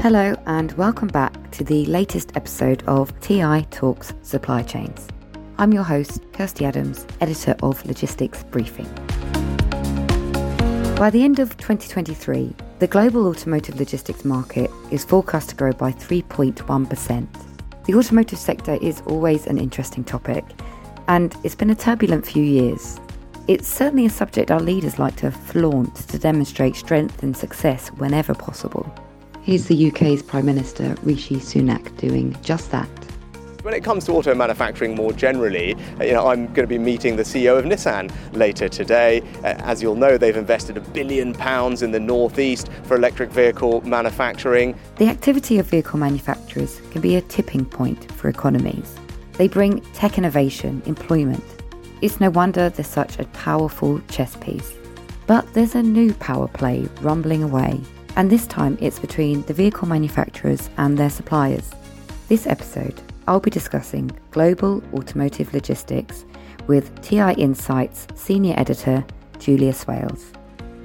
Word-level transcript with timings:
Hello, 0.00 0.36
and 0.46 0.70
welcome 0.74 1.08
back 1.08 1.50
to 1.50 1.64
the 1.64 1.84
latest 1.86 2.36
episode 2.36 2.84
of 2.86 3.12
TI 3.20 3.62
Talks 3.72 4.14
Supply 4.22 4.62
Chains. 4.62 5.08
I'm 5.58 5.72
your 5.72 5.82
host, 5.82 6.22
Kirsty 6.32 6.64
Adams, 6.64 7.04
editor 7.20 7.56
of 7.64 7.84
Logistics 7.84 8.44
Briefing. 8.44 8.86
By 10.94 11.10
the 11.10 11.24
end 11.24 11.40
of 11.40 11.56
2023, 11.56 12.54
the 12.78 12.86
global 12.86 13.26
automotive 13.26 13.80
logistics 13.80 14.24
market 14.24 14.70
is 14.92 15.04
forecast 15.04 15.50
to 15.50 15.56
grow 15.56 15.72
by 15.72 15.90
3.1%. 15.90 17.26
The 17.84 17.94
automotive 17.94 18.38
sector 18.38 18.78
is 18.80 19.02
always 19.04 19.48
an 19.48 19.58
interesting 19.58 20.04
topic, 20.04 20.44
and 21.08 21.34
it's 21.42 21.56
been 21.56 21.70
a 21.70 21.74
turbulent 21.74 22.24
few 22.24 22.44
years. 22.44 23.00
It's 23.48 23.66
certainly 23.66 24.06
a 24.06 24.10
subject 24.10 24.52
our 24.52 24.60
leaders 24.60 25.00
like 25.00 25.16
to 25.16 25.32
flaunt 25.32 25.96
to 25.96 26.20
demonstrate 26.20 26.76
strength 26.76 27.24
and 27.24 27.36
success 27.36 27.88
whenever 27.88 28.32
possible. 28.32 28.88
Here's 29.48 29.64
the 29.64 29.88
UK's 29.88 30.22
Prime 30.22 30.44
Minister 30.44 30.94
Rishi 31.02 31.36
Sunak 31.36 31.96
doing 31.96 32.36
just 32.42 32.70
that. 32.70 32.86
When 33.62 33.72
it 33.72 33.82
comes 33.82 34.04
to 34.04 34.12
auto 34.12 34.34
manufacturing 34.34 34.94
more 34.94 35.10
generally, 35.10 35.74
uh, 35.98 36.04
you 36.04 36.12
know, 36.12 36.26
I'm 36.26 36.48
going 36.48 36.64
to 36.64 36.66
be 36.66 36.76
meeting 36.76 37.16
the 37.16 37.22
CEO 37.22 37.58
of 37.58 37.64
Nissan 37.64 38.12
later 38.34 38.68
today. 38.68 39.22
Uh, 39.38 39.54
as 39.60 39.80
you'll 39.80 39.94
know, 39.94 40.18
they've 40.18 40.36
invested 40.36 40.76
a 40.76 40.82
billion 40.82 41.32
pounds 41.32 41.80
in 41.80 41.92
the 41.92 41.98
northeast 41.98 42.68
for 42.82 42.94
electric 42.94 43.30
vehicle 43.30 43.80
manufacturing. 43.88 44.78
The 44.96 45.08
activity 45.08 45.58
of 45.58 45.64
vehicle 45.64 45.98
manufacturers 45.98 46.82
can 46.90 47.00
be 47.00 47.16
a 47.16 47.22
tipping 47.22 47.64
point 47.64 48.12
for 48.12 48.28
economies. 48.28 48.96
They 49.38 49.48
bring 49.48 49.80
tech 49.94 50.18
innovation, 50.18 50.82
employment. 50.84 51.42
It's 52.02 52.20
no 52.20 52.28
wonder 52.28 52.68
they're 52.68 52.84
such 52.84 53.18
a 53.18 53.24
powerful 53.28 53.98
chess 54.10 54.36
piece. 54.36 54.74
But 55.26 55.54
there's 55.54 55.74
a 55.74 55.82
new 55.82 56.12
power 56.12 56.48
play 56.48 56.86
rumbling 57.00 57.42
away 57.42 57.80
and 58.18 58.28
this 58.28 58.48
time 58.48 58.76
it's 58.80 58.98
between 58.98 59.42
the 59.42 59.54
vehicle 59.54 59.86
manufacturers 59.86 60.68
and 60.76 60.98
their 60.98 61.08
suppliers. 61.08 61.70
This 62.26 62.48
episode, 62.48 63.00
I'll 63.28 63.38
be 63.38 63.48
discussing 63.48 64.10
global 64.32 64.82
automotive 64.92 65.54
logistics 65.54 66.24
with 66.66 67.00
TI 67.00 67.34
Insights 67.34 68.08
senior 68.16 68.54
editor 68.58 69.04
Julia 69.38 69.72
Swales. 69.72 70.32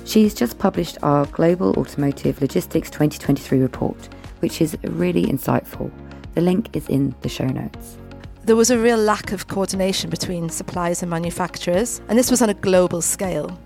She's 0.06 0.36
just 0.36 0.60
published 0.60 1.00
our 1.02 1.26
Global 1.26 1.72
Automotive 1.72 2.40
Logistics 2.40 2.92
2023 2.92 3.60
report, 3.60 3.98
which 4.40 4.62
is 4.62 4.78
really 4.84 5.26
insightful. 5.26 5.92
The 6.36 6.42
link 6.42 6.76
is 6.76 6.88
in 6.88 7.16
the 7.22 7.30
show 7.30 7.48
notes. 7.48 7.98
There 8.44 8.56
was 8.56 8.70
a 8.70 8.78
real 8.78 8.98
lack 8.98 9.32
of 9.32 9.48
coordination 9.48 10.12
between 10.12 10.50
suppliers 10.50 11.02
and 11.02 11.10
manufacturers, 11.10 12.00
and 12.10 12.20
this 12.20 12.30
was 12.30 12.44
on 12.44 12.52
a 12.52 12.54
global 12.54 13.02
scale. 13.02 13.58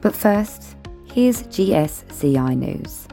But 0.00 0.14
first, 0.14 0.73
Here's 1.14 1.44
GSCI 1.44 2.58
News. 2.58 3.06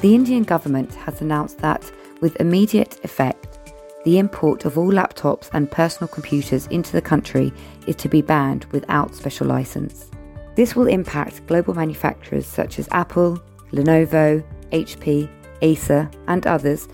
The 0.00 0.14
Indian 0.14 0.44
government 0.44 0.94
has 0.94 1.20
announced 1.20 1.58
that, 1.58 1.90
with 2.20 2.40
immediate 2.40 2.98
effect, 3.04 3.39
the 4.04 4.18
import 4.18 4.64
of 4.64 4.78
all 4.78 4.90
laptops 4.90 5.50
and 5.52 5.70
personal 5.70 6.08
computers 6.08 6.66
into 6.68 6.92
the 6.92 7.02
country 7.02 7.52
is 7.86 7.96
to 7.96 8.08
be 8.08 8.22
banned 8.22 8.64
without 8.66 9.14
special 9.14 9.46
license. 9.46 10.10
This 10.54 10.74
will 10.74 10.86
impact 10.86 11.46
global 11.46 11.74
manufacturers 11.74 12.46
such 12.46 12.78
as 12.78 12.88
Apple, 12.92 13.42
Lenovo, 13.72 14.42
HP, 14.72 15.28
Acer, 15.62 16.10
and 16.28 16.46
others, 16.46 16.88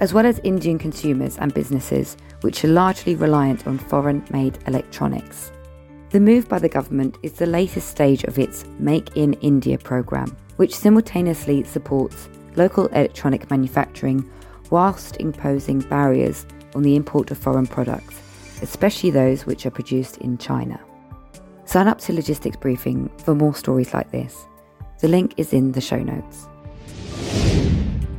as 0.00 0.12
well 0.12 0.26
as 0.26 0.38
Indian 0.40 0.78
consumers 0.78 1.38
and 1.38 1.52
businesses, 1.52 2.16
which 2.42 2.64
are 2.64 2.68
largely 2.68 3.14
reliant 3.14 3.66
on 3.66 3.78
foreign 3.78 4.24
made 4.30 4.58
electronics. 4.66 5.52
The 6.10 6.20
move 6.20 6.48
by 6.48 6.58
the 6.58 6.68
government 6.68 7.18
is 7.22 7.34
the 7.34 7.46
latest 7.46 7.88
stage 7.88 8.24
of 8.24 8.38
its 8.38 8.64
Make 8.78 9.16
in 9.16 9.34
India 9.34 9.78
program, 9.78 10.36
which 10.56 10.74
simultaneously 10.74 11.64
supports 11.64 12.28
local 12.56 12.86
electronic 12.88 13.48
manufacturing 13.50 14.28
whilst 14.70 15.16
imposing 15.18 15.80
barriers 15.80 16.46
on 16.74 16.82
the 16.82 16.96
import 16.96 17.30
of 17.30 17.38
foreign 17.38 17.66
products, 17.66 18.20
especially 18.62 19.10
those 19.10 19.46
which 19.46 19.66
are 19.66 19.70
produced 19.70 20.18
in 20.18 20.38
China. 20.38 20.80
Sign 21.64 21.86
up 21.86 21.98
to 22.00 22.12
Logistics 22.12 22.56
Briefing 22.56 23.08
for 23.18 23.34
more 23.34 23.54
stories 23.54 23.94
like 23.94 24.10
this. 24.10 24.46
The 25.00 25.08
link 25.08 25.34
is 25.36 25.52
in 25.52 25.72
the 25.72 25.80
show 25.80 26.02
notes. 26.02 26.48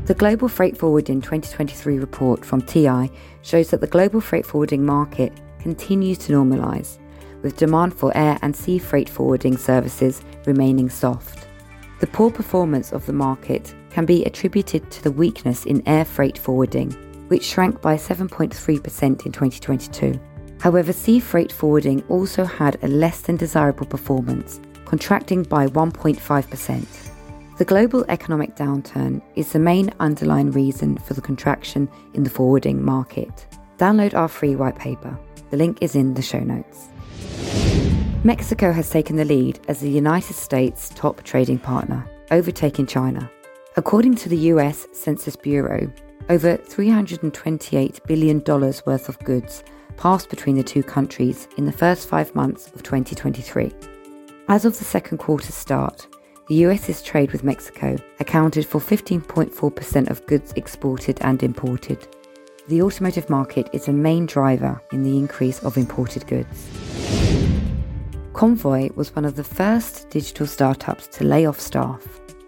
The 0.06 0.16
Global 0.16 0.48
Freight 0.48 0.78
Forwarding 0.78 1.22
2023 1.22 2.00
report 2.00 2.44
from 2.44 2.62
TI 2.62 3.12
shows 3.44 3.70
that 3.70 3.82
the 3.82 3.88
global 3.88 4.20
freight 4.20 4.46
forwarding 4.46 4.86
market 4.86 5.32
continues 5.60 6.18
to 6.20 6.34
normalise, 6.34 6.98
with 7.44 7.58
demand 7.58 7.94
for 7.94 8.16
air 8.18 8.38
and 8.42 8.56
sea 8.56 8.80
freight 8.80 9.08
forwarding 9.08 9.58
services 9.58 10.22
remaining 10.46 10.90
soft. 10.90 11.48
The 12.00 12.08
poor 12.08 12.32
performance 12.32 12.92
of 12.92 13.06
the 13.06 13.14
market 13.14 13.76
can 13.92 14.06
be 14.06 14.24
attributed 14.26 14.90
to 14.92 15.04
the 15.04 15.12
weakness 15.12 15.66
in 15.66 15.88
air 15.88 16.06
freight 16.06 16.38
forwarding, 16.38 16.92
which 17.28 17.44
shrank 17.44 17.82
by 17.82 17.96
7.3% 17.96 19.26
in 19.26 19.32
2022. 19.32 20.20
However, 20.60 20.94
sea 20.94 21.20
freight 21.20 21.52
forwarding 21.52 22.04
also 22.10 22.46
had 22.46 22.78
a 22.84 22.88
less 22.88 23.22
than 23.22 23.36
desirable 23.38 23.86
performance, 23.86 24.62
contracting 24.86 25.44
by 25.44 25.68
1.5%. 25.68 27.12
The 27.58 27.66
global 27.66 28.06
economic 28.10 28.56
downturn 28.56 29.22
is 29.36 29.52
the 29.52 29.60
main 29.60 29.92
underlying 30.00 30.52
reason 30.52 30.98
for 30.98 31.14
the 31.14 31.22
contraction 31.22 31.90
in 32.14 32.24
the 32.24 32.30
forwarding 32.30 32.84
market. 32.84 33.48
Download 33.78 34.14
our 34.14 34.28
free 34.28 34.56
white 34.56 34.78
paper. 34.78 35.18
The 35.50 35.58
link 35.58 35.80
is 35.82 35.96
in 35.96 36.14
the 36.14 36.22
show 36.22 36.40
notes. 36.40 36.90
Mexico 38.24 38.72
has 38.72 38.90
taken 38.90 39.16
the 39.16 39.26
lead 39.26 39.60
as 39.68 39.80
the 39.80 39.90
United 39.90 40.36
States' 40.36 40.90
top 40.90 41.24
trading 41.24 41.58
partner, 41.58 42.08
overtaking 42.30 42.86
China. 42.86 43.30
According 43.78 44.16
to 44.16 44.28
the 44.28 44.38
US 44.38 44.86
Census 44.92 45.38
Bureau, 45.38 45.90
over 46.30 46.58
$328 46.58 48.06
billion 48.06 48.44
worth 48.44 49.08
of 49.08 49.18
goods 49.20 49.64
passed 49.96 50.30
between 50.30 50.58
the 50.58 50.64
two 50.64 50.84
countries 50.84 51.48
in 51.56 51.66
the 51.66 51.72
first 51.72 52.10
five 52.10 52.36
months 52.36 52.68
of 52.68 52.84
2023. 52.84 53.72
As 54.50 54.66
of 54.66 54.78
the 54.78 54.84
second 54.84 55.20
quarter 55.20 55.54
start, 55.54 56.06
the 56.50 56.56
US's 56.56 57.02
trade 57.02 57.32
with 57.32 57.46
Mexico 57.46 57.96
accounted 58.20 58.66
for 58.66 58.82
15.4% 58.82 60.10
of 60.10 60.26
goods 60.28 60.52
exported 60.58 61.18
and 61.22 61.42
imported. 61.42 62.06
The 62.68 62.82
automotive 62.82 63.30
market 63.30 63.70
is 63.72 63.88
a 63.88 63.94
main 63.94 64.26
driver 64.26 64.82
in 64.92 65.02
the 65.04 65.18
increase 65.18 65.64
of 65.64 65.78
imported 65.78 66.28
goods. 66.28 66.68
Convoy 68.34 68.90
was 68.96 69.16
one 69.16 69.24
of 69.24 69.38
the 69.38 69.46
first 69.46 70.10
digital 70.10 70.46
startups 70.46 71.08
to 71.08 71.24
lay 71.24 71.46
off 71.46 71.60
staff. 71.60 72.06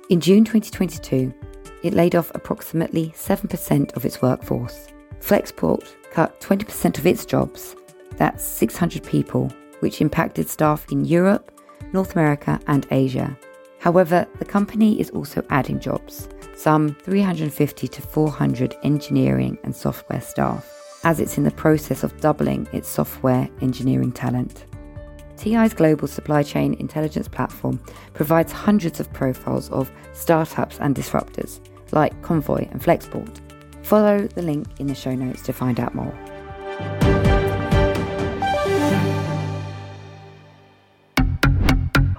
In 0.09 0.19
June 0.19 0.43
2022, 0.43 1.33
it 1.81 1.93
laid 1.93 2.13
off 2.15 2.29
approximately 2.35 3.13
7% 3.15 3.95
of 3.95 4.03
its 4.03 4.21
workforce. 4.21 4.87
Flexport 5.21 5.87
cut 6.11 6.41
20% 6.41 6.97
of 6.97 7.07
its 7.07 7.25
jobs, 7.25 7.77
that's 8.17 8.43
600 8.43 9.01
people, 9.05 9.49
which 9.79 10.01
impacted 10.01 10.49
staff 10.49 10.85
in 10.91 11.05
Europe, 11.05 11.57
North 11.93 12.13
America, 12.15 12.59
and 12.67 12.85
Asia. 12.91 13.37
However, 13.79 14.27
the 14.39 14.45
company 14.45 14.99
is 14.99 15.09
also 15.11 15.41
adding 15.49 15.79
jobs, 15.79 16.27
some 16.53 16.95
350 16.95 17.87
to 17.87 18.01
400 18.01 18.75
engineering 18.83 19.57
and 19.63 19.73
software 19.73 20.21
staff, 20.21 20.69
as 21.05 21.21
it's 21.21 21.37
in 21.37 21.45
the 21.45 21.51
process 21.51 22.03
of 22.03 22.19
doubling 22.19 22.67
its 22.73 22.89
software 22.89 23.49
engineering 23.61 24.11
talent. 24.11 24.65
TI's 25.37 25.73
global 25.73 26.07
supply 26.07 26.43
chain 26.43 26.75
intelligence 26.75 27.27
platform 27.27 27.79
provides 28.13 28.51
hundreds 28.51 28.99
of 28.99 29.11
profiles 29.13 29.69
of 29.71 29.91
startups 30.13 30.79
and 30.79 30.95
disruptors 30.95 31.59
like 31.91 32.19
Convoy 32.21 32.67
and 32.71 32.81
Flexport. 32.81 33.39
Follow 33.83 34.27
the 34.27 34.41
link 34.41 34.67
in 34.79 34.87
the 34.87 34.95
show 34.95 35.13
notes 35.13 35.41
to 35.43 35.53
find 35.53 35.79
out 35.79 35.93
more. 35.93 36.13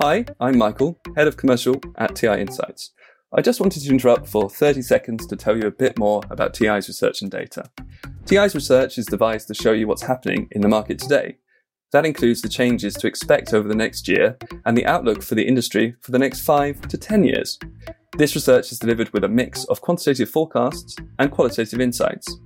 Hi, 0.01 0.27
I'm 0.39 0.59
Michael, 0.59 1.01
Head 1.17 1.27
of 1.27 1.37
Commercial 1.37 1.81
at 1.97 2.15
TI 2.15 2.41
Insights. 2.41 2.93
I 3.33 3.41
just 3.41 3.59
wanted 3.59 3.83
to 3.83 3.91
interrupt 3.91 4.29
for 4.29 4.51
30 4.51 4.83
seconds 4.83 5.27
to 5.27 5.35
tell 5.35 5.57
you 5.57 5.67
a 5.67 5.71
bit 5.71 5.99
more 5.99 6.23
about 6.31 6.55
TI's 6.55 6.87
research 6.87 7.23
and 7.23 7.31
data. 7.31 7.71
TI's 8.27 8.55
research 8.55 8.99
is 8.99 9.07
devised 9.07 9.49
to 9.49 9.55
show 9.55 9.73
you 9.73 9.89
what's 9.89 10.03
happening 10.03 10.47
in 10.53 10.61
the 10.61 10.69
market 10.69 10.99
today. 10.99 11.39
That 11.95 12.05
includes 12.05 12.43
the 12.43 12.49
changes 12.49 12.95
to 12.95 13.07
expect 13.07 13.55
over 13.55 13.69
the 13.69 13.75
next 13.77 14.09
year 14.09 14.37
and 14.67 14.77
the 14.77 14.85
outlook 14.85 15.23
for 15.23 15.37
the 15.37 15.47
industry 15.47 15.95
for 16.01 16.11
the 16.11 16.19
next 16.19 16.41
5 16.41 16.89
to 16.89 16.99
10 16.99 17.23
years. 17.23 17.57
This 18.19 18.35
research 18.35 18.73
is 18.73 18.81
delivered 18.81 19.13
with 19.13 19.23
a 19.23 19.29
mix 19.29 19.63
of 19.67 19.81
quantitative 19.81 20.29
forecasts 20.29 20.97
and 21.21 21.31
qualitative 21.31 21.81
insights. 21.81 22.41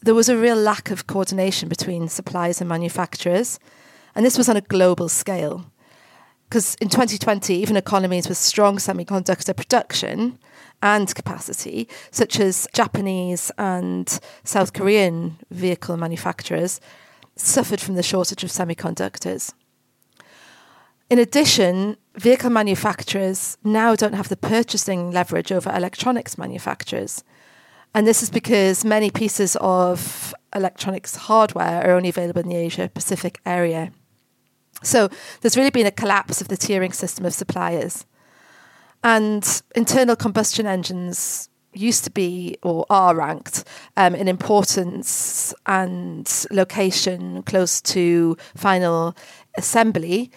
there 0.00 0.14
was 0.14 0.28
a 0.28 0.38
real 0.38 0.54
lack 0.54 0.92
of 0.92 1.08
coordination 1.08 1.68
between 1.68 2.08
suppliers 2.08 2.60
and 2.60 2.68
manufacturers. 2.68 3.58
And 4.14 4.24
this 4.24 4.38
was 4.38 4.48
on 4.48 4.56
a 4.56 4.60
global 4.60 5.08
scale. 5.08 5.66
Because 6.48 6.76
in 6.76 6.90
2020, 6.90 7.56
even 7.56 7.76
economies 7.76 8.28
with 8.28 8.38
strong 8.38 8.76
semiconductor 8.76 9.56
production 9.56 10.38
and 10.80 11.12
capacity, 11.12 11.88
such 12.12 12.38
as 12.38 12.68
Japanese 12.72 13.50
and 13.58 14.20
South 14.44 14.74
Korean 14.74 15.38
vehicle 15.50 15.96
manufacturers, 15.96 16.80
suffered 17.34 17.80
from 17.80 17.96
the 17.96 18.02
shortage 18.04 18.44
of 18.44 18.50
semiconductors. 18.50 19.54
In 21.10 21.18
addition, 21.18 21.96
vehicle 22.16 22.50
manufacturers 22.50 23.58
now 23.64 23.96
don't 23.96 24.14
have 24.14 24.28
the 24.28 24.36
purchasing 24.36 25.10
leverage 25.10 25.50
over 25.52 25.70
electronics 25.70 26.38
manufacturers. 26.38 27.24
And 27.94 28.06
this 28.06 28.22
is 28.22 28.30
because 28.30 28.84
many 28.84 29.10
pieces 29.10 29.56
of 29.60 30.34
electronics 30.54 31.16
hardware 31.16 31.86
are 31.86 31.92
only 31.92 32.08
available 32.08 32.42
in 32.42 32.48
the 32.48 32.56
Asia 32.56 32.90
Pacific 32.92 33.40
area. 33.46 33.92
So 34.82 35.08
there's 35.40 35.56
really 35.56 35.70
been 35.70 35.86
a 35.86 35.92
collapse 35.92 36.40
of 36.40 36.48
the 36.48 36.56
tiering 36.56 36.94
system 36.94 37.24
of 37.24 37.34
suppliers. 37.34 38.04
And 39.02 39.62
internal 39.74 40.16
combustion 40.16 40.66
engines 40.66 41.48
used 41.72 42.04
to 42.04 42.10
be 42.10 42.56
or 42.62 42.86
are 42.88 43.14
ranked 43.14 43.64
um, 43.96 44.14
in 44.14 44.28
importance 44.28 45.52
and 45.66 46.30
location 46.50 47.42
close 47.42 47.80
to 47.80 48.36
final 48.54 49.16
assembly. 49.56 50.30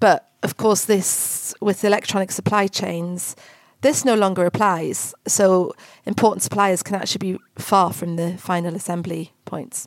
But 0.00 0.30
of 0.42 0.56
course, 0.56 0.86
this 0.86 1.54
with 1.60 1.84
electronic 1.84 2.32
supply 2.32 2.66
chains, 2.66 3.36
this 3.82 4.04
no 4.04 4.14
longer 4.14 4.44
applies. 4.46 5.14
So 5.26 5.74
important 6.06 6.42
suppliers 6.42 6.82
can 6.82 6.96
actually 6.96 7.32
be 7.32 7.38
far 7.56 7.92
from 7.92 8.16
the 8.16 8.36
final 8.38 8.74
assembly 8.74 9.32
points. 9.44 9.86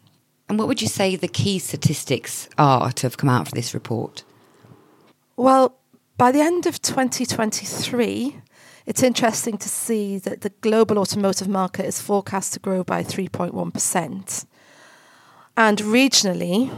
And 0.49 0.59
what 0.59 0.67
would 0.67 0.81
you 0.81 0.87
say 0.87 1.15
the 1.15 1.27
key 1.27 1.59
statistics 1.59 2.47
are 2.57 2.91
to 2.91 3.07
have 3.07 3.17
come 3.17 3.29
out 3.29 3.47
for 3.47 3.55
this 3.55 3.73
report? 3.73 4.23
Well, 5.35 5.77
by 6.17 6.31
the 6.31 6.41
end 6.41 6.67
of 6.67 6.81
2023, 6.81 8.37
it's 8.85 9.01
interesting 9.01 9.57
to 9.57 9.69
see 9.69 10.17
that 10.19 10.41
the 10.41 10.49
global 10.61 10.99
automotive 10.99 11.47
market 11.47 11.85
is 11.85 12.01
forecast 12.01 12.53
to 12.53 12.59
grow 12.59 12.83
by 12.83 13.03
3.1%. 13.03 14.45
And 15.55 15.77
regionally, 15.79 16.71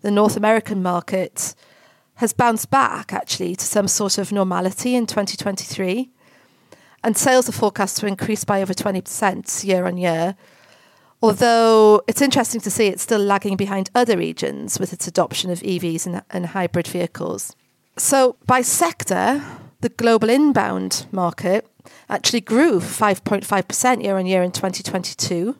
the 0.00 0.10
North 0.10 0.36
American 0.36 0.82
market 0.82 1.54
has 2.22 2.32
bounced 2.32 2.70
back 2.70 3.12
actually 3.12 3.56
to 3.56 3.64
some 3.64 3.88
sort 3.88 4.16
of 4.16 4.30
normality 4.30 4.94
in 4.94 5.06
2023. 5.06 6.08
And 7.02 7.16
sales 7.16 7.48
are 7.48 7.52
forecast 7.52 7.96
to 7.96 8.06
increase 8.06 8.44
by 8.44 8.62
over 8.62 8.72
20% 8.72 9.64
year 9.64 9.86
on 9.86 9.96
year. 9.96 10.36
Although 11.20 12.00
it's 12.06 12.22
interesting 12.22 12.60
to 12.60 12.70
see 12.70 12.86
it's 12.86 13.02
still 13.02 13.18
lagging 13.18 13.56
behind 13.56 13.90
other 13.92 14.16
regions 14.16 14.78
with 14.78 14.92
its 14.92 15.08
adoption 15.08 15.50
of 15.50 15.60
EVs 15.62 16.06
and, 16.06 16.22
and 16.30 16.46
hybrid 16.46 16.86
vehicles. 16.86 17.56
So, 17.96 18.36
by 18.46 18.62
sector, 18.62 19.42
the 19.80 19.88
global 19.88 20.30
inbound 20.30 21.06
market 21.10 21.66
actually 22.08 22.40
grew 22.40 22.78
5.5% 22.78 24.02
year 24.02 24.16
on 24.16 24.26
year 24.26 24.44
in 24.44 24.52
2022. 24.52 25.56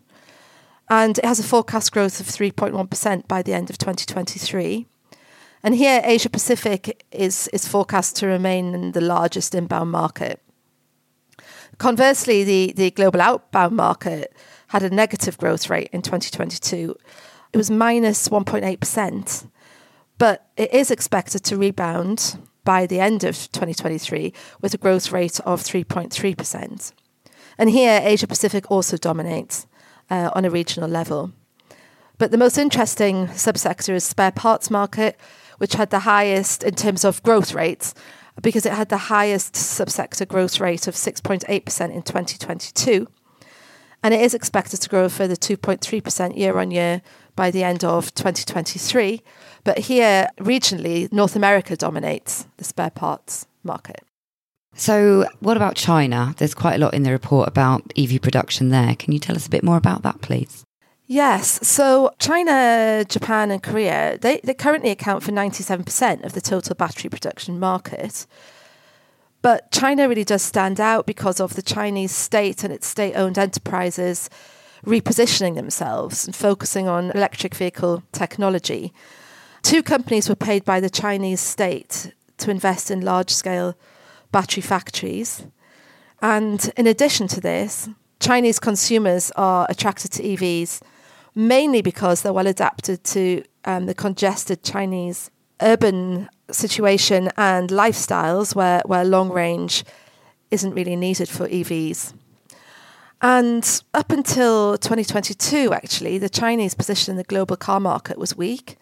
And 0.88 1.18
it 1.18 1.24
has 1.24 1.40
a 1.40 1.44
forecast 1.44 1.90
growth 1.90 2.20
of 2.20 2.26
3.1% 2.26 3.26
by 3.26 3.42
the 3.42 3.52
end 3.52 3.68
of 3.68 3.78
2023. 3.78 4.86
And 5.62 5.74
here, 5.74 6.00
Asia 6.04 6.28
Pacific 6.28 7.04
is, 7.12 7.48
is 7.52 7.68
forecast 7.68 8.16
to 8.16 8.26
remain 8.26 8.92
the 8.92 9.00
largest 9.00 9.54
inbound 9.54 9.90
market. 9.90 10.40
Conversely, 11.78 12.42
the, 12.44 12.72
the 12.76 12.90
global 12.90 13.20
outbound 13.20 13.76
market 13.76 14.34
had 14.68 14.82
a 14.82 14.90
negative 14.90 15.38
growth 15.38 15.70
rate 15.70 15.88
in 15.92 16.02
2022. 16.02 16.96
It 17.52 17.56
was 17.56 17.70
minus 17.70 18.28
1.8%, 18.28 19.46
but 20.18 20.48
it 20.56 20.72
is 20.72 20.90
expected 20.90 21.44
to 21.44 21.56
rebound 21.56 22.38
by 22.64 22.86
the 22.86 23.00
end 23.00 23.24
of 23.24 23.36
2023 23.52 24.32
with 24.60 24.74
a 24.74 24.78
growth 24.78 25.12
rate 25.12 25.40
of 25.40 25.62
3.3%. 25.62 26.92
And 27.58 27.70
here, 27.70 28.00
Asia 28.02 28.26
Pacific 28.26 28.70
also 28.70 28.96
dominates 28.96 29.66
uh, 30.10 30.30
on 30.34 30.44
a 30.44 30.50
regional 30.50 30.88
level. 30.88 31.32
But 32.18 32.30
the 32.30 32.38
most 32.38 32.58
interesting 32.58 33.26
subsector 33.28 33.94
is 33.94 34.04
spare 34.04 34.30
parts 34.30 34.70
market, 34.70 35.18
which 35.62 35.74
had 35.74 35.90
the 35.90 36.00
highest 36.00 36.64
in 36.64 36.74
terms 36.74 37.04
of 37.04 37.22
growth 37.22 37.54
rates 37.54 37.94
because 38.42 38.66
it 38.66 38.72
had 38.72 38.88
the 38.88 38.96
highest 39.14 39.54
subsector 39.54 40.26
growth 40.26 40.58
rate 40.58 40.88
of 40.88 40.96
6.8% 40.96 41.44
in 41.94 42.02
2022. 42.02 43.06
And 44.02 44.12
it 44.12 44.20
is 44.20 44.34
expected 44.34 44.80
to 44.80 44.88
grow 44.88 45.04
a 45.04 45.08
further 45.08 45.36
2.3% 45.36 46.36
year 46.36 46.58
on 46.58 46.72
year 46.72 47.00
by 47.36 47.52
the 47.52 47.62
end 47.62 47.84
of 47.84 48.12
2023. 48.12 49.22
But 49.62 49.78
here, 49.78 50.26
regionally, 50.40 51.12
North 51.12 51.36
America 51.36 51.76
dominates 51.76 52.48
the 52.56 52.64
spare 52.64 52.90
parts 52.90 53.46
market. 53.62 54.02
So, 54.74 55.26
what 55.38 55.56
about 55.56 55.76
China? 55.76 56.34
There's 56.38 56.54
quite 56.54 56.74
a 56.74 56.78
lot 56.78 56.92
in 56.92 57.04
the 57.04 57.12
report 57.12 57.46
about 57.46 57.92
EV 57.96 58.20
production 58.20 58.70
there. 58.70 58.96
Can 58.96 59.12
you 59.12 59.20
tell 59.20 59.36
us 59.36 59.46
a 59.46 59.50
bit 59.50 59.62
more 59.62 59.76
about 59.76 60.02
that, 60.02 60.22
please? 60.22 60.64
Yes. 61.12 61.60
So 61.68 62.14
China, 62.18 63.04
Japan, 63.06 63.50
and 63.50 63.62
Korea, 63.62 64.16
they, 64.16 64.40
they 64.42 64.54
currently 64.54 64.88
account 64.88 65.22
for 65.22 65.30
97% 65.30 66.24
of 66.24 66.32
the 66.32 66.40
total 66.40 66.74
battery 66.74 67.10
production 67.10 67.60
market. 67.60 68.26
But 69.42 69.70
China 69.70 70.08
really 70.08 70.24
does 70.24 70.40
stand 70.40 70.80
out 70.80 71.04
because 71.04 71.38
of 71.38 71.52
the 71.52 71.60
Chinese 71.60 72.12
state 72.12 72.64
and 72.64 72.72
its 72.72 72.86
state 72.86 73.12
owned 73.12 73.36
enterprises 73.36 74.30
repositioning 74.86 75.54
themselves 75.54 76.24
and 76.24 76.34
focusing 76.34 76.88
on 76.88 77.10
electric 77.10 77.54
vehicle 77.56 78.02
technology. 78.12 78.94
Two 79.62 79.82
companies 79.82 80.30
were 80.30 80.34
paid 80.34 80.64
by 80.64 80.80
the 80.80 80.88
Chinese 80.88 81.40
state 81.40 82.14
to 82.38 82.50
invest 82.50 82.90
in 82.90 83.02
large 83.02 83.28
scale 83.28 83.76
battery 84.30 84.62
factories. 84.62 85.44
And 86.22 86.72
in 86.74 86.86
addition 86.86 87.28
to 87.28 87.40
this, 87.42 87.90
Chinese 88.18 88.58
consumers 88.58 89.30
are 89.32 89.66
attracted 89.68 90.10
to 90.12 90.22
EVs 90.22 90.80
mainly 91.34 91.82
because 91.82 92.22
they're 92.22 92.32
well 92.32 92.46
adapted 92.46 93.04
to 93.04 93.42
um, 93.64 93.86
the 93.86 93.94
congested 93.94 94.62
Chinese 94.62 95.30
urban 95.60 96.28
situation 96.50 97.30
and 97.36 97.70
lifestyles 97.70 98.54
where, 98.54 98.82
where 98.84 99.04
long 99.04 99.30
range 99.30 99.84
isn't 100.50 100.74
really 100.74 100.96
needed 100.96 101.28
for 101.28 101.48
EVs. 101.48 102.12
And 103.22 103.82
up 103.94 104.10
until 104.10 104.76
2022, 104.76 105.72
actually, 105.72 106.18
the 106.18 106.28
Chinese 106.28 106.74
position 106.74 107.12
in 107.12 107.16
the 107.16 107.24
global 107.24 107.56
car 107.56 107.78
market 107.78 108.18
was 108.18 108.36
weak. 108.36 108.76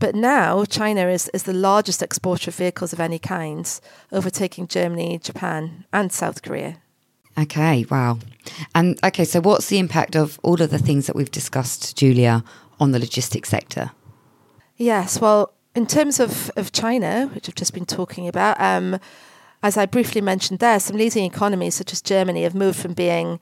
But 0.00 0.16
now 0.16 0.64
China 0.64 1.06
is, 1.06 1.30
is 1.32 1.44
the 1.44 1.52
largest 1.52 2.02
exporter 2.02 2.50
of 2.50 2.56
vehicles 2.56 2.92
of 2.92 2.98
any 2.98 3.20
kind, 3.20 3.80
overtaking 4.10 4.66
Germany, 4.66 5.20
Japan, 5.22 5.84
and 5.92 6.12
South 6.12 6.42
Korea. 6.42 6.78
Okay, 7.38 7.86
wow. 7.90 8.18
And 8.74 8.98
okay, 9.04 9.24
so 9.24 9.40
what's 9.40 9.68
the 9.68 9.78
impact 9.78 10.16
of 10.16 10.38
all 10.42 10.60
of 10.60 10.70
the 10.70 10.78
things 10.78 11.06
that 11.06 11.16
we've 11.16 11.30
discussed, 11.30 11.96
Julia, 11.96 12.44
on 12.78 12.92
the 12.92 12.98
logistics 12.98 13.48
sector? 13.48 13.92
Yes, 14.76 15.20
well, 15.20 15.52
in 15.74 15.86
terms 15.86 16.20
of, 16.20 16.50
of 16.56 16.72
China, 16.72 17.30
which 17.34 17.48
I've 17.48 17.54
just 17.54 17.72
been 17.72 17.86
talking 17.86 18.28
about, 18.28 18.60
um, 18.60 18.98
as 19.62 19.76
I 19.76 19.86
briefly 19.86 20.20
mentioned 20.20 20.58
there, 20.58 20.80
some 20.80 20.96
leading 20.96 21.24
economies 21.24 21.74
such 21.74 21.92
as 21.92 22.02
Germany 22.02 22.42
have 22.42 22.54
moved 22.54 22.78
from 22.78 22.92
being 22.92 23.40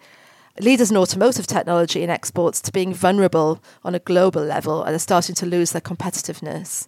leaders 0.61 0.91
in 0.91 0.97
automotive 0.97 1.47
technology 1.47 2.03
and 2.03 2.11
exports 2.11 2.61
to 2.61 2.73
being 2.73 2.93
vulnerable 2.93 3.63
on 3.83 3.95
a 3.95 3.99
global 3.99 4.43
level 4.43 4.83
and 4.83 4.95
are 4.95 5.01
starting 5.01 5.35
to 5.37 5.47
lose 5.47 5.73
their 5.73 5.81
competitiveness. 5.81 6.87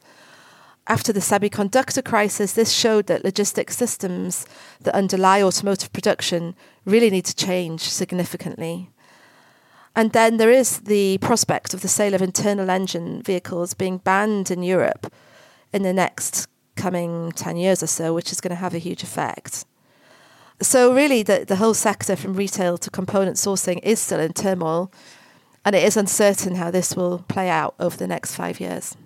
After 0.89 1.12
the 1.12 1.21
semiconductor 1.21 2.05
crisis, 2.05 2.53
this 2.53 2.73
showed 2.73 3.07
that 3.07 3.25
logistics 3.25 3.77
systems 3.77 4.47
that 4.81 4.95
underlie 4.95 5.43
automotive 5.43 5.93
production 5.93 6.57
really 6.85 7.09
need 7.09 7.25
to 7.27 7.37
change 7.37 7.83
significantly. 7.83 8.91
And 9.95 10.12
then 10.12 10.39
there 10.39 10.51
is 10.51 10.81
the 10.81 11.19
prospect 11.19 11.75
of 11.75 11.83
the 11.83 11.89
sale 11.89 12.15
of 12.15 12.23
internal 12.23 12.71
engine 12.71 13.23
vehicles 13.23 13.75
being 13.75 13.99
banned 13.99 14.51
in 14.51 14.62
Europe 14.62 15.12
in 15.73 15.83
the 15.83 15.93
next 15.93 16.49
coming 16.77 17.31
10 17.33 17.57
years 17.57 17.83
or 17.83 17.87
so, 17.87 18.15
which 18.15 18.33
is 18.33 18.41
going 18.41 18.51
to 18.51 18.57
have 18.57 18.75
a 18.75 18.79
huge 18.79 19.03
effect. 19.03 19.65
So, 20.61 20.95
really, 20.95 21.23
the, 21.23 21.45
the 21.47 21.57
whole 21.57 21.75
sector 21.75 22.17
from 22.17 22.35
retail 22.35 22.79
to 22.79 22.91
component 22.91 23.37
sourcing 23.37 23.81
is 23.83 24.01
still 24.01 24.21
in 24.21 24.33
turmoil, 24.33 24.93
and 25.65 25.75
it 25.75 25.83
is 25.83 25.97
uncertain 25.97 26.55
how 26.55 26.71
this 26.71 26.95
will 26.95 27.25
play 27.29 27.49
out 27.49 27.75
over 27.79 27.97
the 27.97 28.07
next 28.07 28.35
five 28.37 28.61
years. 28.61 28.97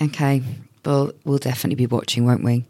Okay, 0.00 0.42
well, 0.86 1.12
we'll 1.24 1.38
definitely 1.38 1.74
be 1.74 1.86
watching, 1.86 2.24
won't 2.24 2.44
we? 2.44 2.64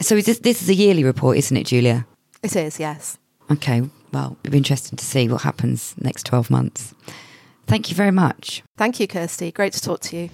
So, 0.00 0.16
is 0.16 0.26
this, 0.26 0.40
this 0.40 0.60
is 0.60 0.68
a 0.68 0.74
yearly 0.74 1.04
report, 1.04 1.38
isn't 1.38 1.56
it, 1.56 1.66
Julia? 1.68 2.06
It 2.42 2.54
is, 2.56 2.78
yes. 2.78 3.18
Okay, 3.50 3.88
well, 4.12 4.36
it'll 4.42 4.52
be 4.52 4.58
interesting 4.58 4.96
to 4.98 5.04
see 5.04 5.28
what 5.28 5.42
happens 5.42 5.94
next 5.98 6.26
12 6.26 6.50
months. 6.50 6.94
Thank 7.66 7.90
you 7.90 7.96
very 7.96 8.10
much. 8.10 8.62
Thank 8.76 9.00
you, 9.00 9.08
Kirsty. 9.08 9.52
Great 9.52 9.72
to 9.72 9.80
talk 9.80 10.00
to 10.00 10.16
you. 10.16 10.30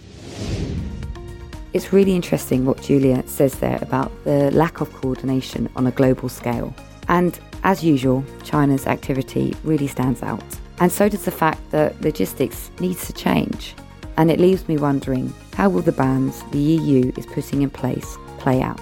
It's 1.73 1.93
really 1.93 2.15
interesting 2.15 2.67
what 2.67 2.83
Julia 2.83 3.27
says 3.27 3.59
there 3.61 3.79
about 3.81 4.13
the 4.25 4.51
lack 4.51 4.81
of 4.81 4.93
coordination 4.93 5.71
on 5.77 5.87
a 5.87 5.91
global 5.91 6.29
scale. 6.29 6.75
And 7.09 7.39
as 7.65 7.83
usual, 7.83 8.25
China's 8.43 8.87
activity 8.87 9.55
really 9.65 9.87
stands 9.87 10.23
out. 10.23 10.45
And 10.81 10.91
so 10.91 11.09
does 11.09 11.25
the 11.25 11.31
fact 11.31 11.71
that 11.71 11.99
logistics 12.03 12.71
needs 12.81 13.07
to 13.07 13.13
change. 13.13 13.75
And 14.23 14.31
it 14.31 14.39
leaves 14.39 14.69
me 14.69 14.77
wondering 14.77 15.35
how 15.55 15.69
will 15.69 15.83
the 15.83 15.91
bans 15.91 16.45
the 16.53 16.61
EU 16.61 17.11
is 17.17 17.27
putting 17.27 17.63
in 17.63 17.71
place 17.71 18.17
play 18.39 18.63
out? 18.63 18.79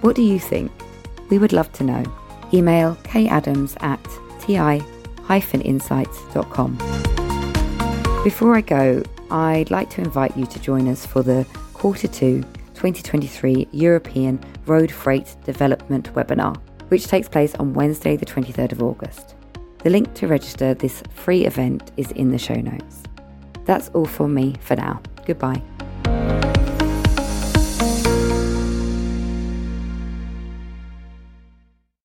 What 0.00 0.16
do 0.16 0.22
you 0.22 0.38
think? 0.38 0.72
We 1.28 1.36
would 1.36 1.52
love 1.52 1.70
to 1.74 1.84
know. 1.84 2.02
Email 2.50 2.96
kadams 3.02 3.76
at 3.82 4.02
ti-insights.com. 4.40 6.78
Before 8.24 8.56
I 8.56 8.62
go, 8.62 9.02
I'd 9.30 9.70
like 9.70 9.90
to 9.90 10.00
invite 10.00 10.34
you 10.38 10.46
to 10.46 10.58
join 10.58 10.88
us 10.88 11.04
for 11.04 11.22
the 11.22 11.46
Quarter 11.74 12.08
2 12.08 12.40
2023 12.72 13.68
European 13.72 14.42
Road 14.64 14.90
Freight 14.90 15.36
Development 15.44 16.10
webinar 16.14 16.56
which 16.88 17.08
takes 17.08 17.28
place 17.28 17.54
on 17.56 17.74
Wednesday, 17.74 18.16
the 18.16 18.24
23rd 18.24 18.72
of 18.72 18.82
August. 18.82 19.34
The 19.82 19.90
link 19.90 20.14
to 20.14 20.28
register 20.28 20.72
this 20.72 21.02
free 21.12 21.44
event 21.44 21.92
is 21.98 22.10
in 22.12 22.30
the 22.30 22.38
show 22.38 22.54
notes. 22.54 23.03
That's 23.64 23.88
all 23.90 24.06
from 24.06 24.34
me 24.34 24.54
for 24.60 24.76
now. 24.76 25.00
Goodbye. 25.26 25.62